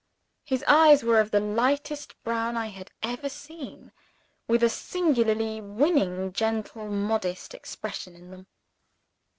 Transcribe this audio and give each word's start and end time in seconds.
His 0.43 0.63
eyes 0.65 1.03
were 1.03 1.19
of 1.19 1.29
the 1.29 1.39
lightest 1.39 2.15
brown 2.23 2.57
I 2.57 2.65
had 2.69 2.89
ever 3.03 3.29
seen 3.29 3.91
with 4.47 4.63
a 4.63 4.67
singularly 4.69 5.61
winning 5.61 6.33
gentle 6.33 6.89
modest 6.89 7.53
expression 7.53 8.15
in 8.15 8.31
them. 8.31 8.47